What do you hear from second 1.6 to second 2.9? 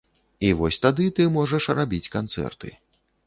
рабіць канцэрты.